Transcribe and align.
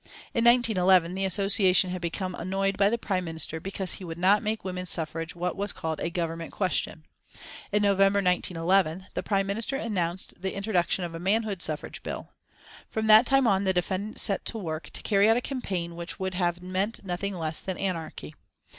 In 0.33 0.43
1911 0.45 1.13
the 1.13 1.25
association 1.25 1.91
had 1.91 2.01
become 2.01 2.33
annoyed 2.33 2.75
by 2.75 2.89
the 2.89 2.97
Prime 2.97 3.23
Minister 3.23 3.59
because 3.59 3.93
he 3.93 4.03
would 4.03 4.17
not 4.17 4.41
make 4.41 4.63
women's 4.65 4.89
suffrage 4.89 5.35
what 5.35 5.55
was 5.55 5.71
called 5.71 5.99
a 5.99 6.09
Government 6.09 6.51
question. 6.51 7.05
In 7.71 7.83
November, 7.83 8.17
1911, 8.17 9.05
the 9.13 9.21
Prime 9.21 9.45
Minister 9.45 9.75
announced 9.75 10.41
the 10.41 10.55
introduction 10.55 11.05
of 11.05 11.13
a 11.13 11.19
manhood 11.19 11.61
suffrage 11.61 12.01
bill. 12.01 12.31
From 12.89 13.05
that 13.05 13.27
time 13.27 13.45
on 13.45 13.63
the 13.63 13.73
defendants 13.73 14.23
set 14.23 14.43
to 14.45 14.57
work 14.57 14.89
to 14.89 15.03
carry 15.03 15.29
out 15.29 15.37
a 15.37 15.39
campaign 15.39 15.95
which 15.95 16.19
would 16.19 16.33
have 16.33 16.63
meant 16.63 17.05
nothing 17.05 17.35
less 17.35 17.61
than 17.61 17.77
anarchy. 17.77 18.33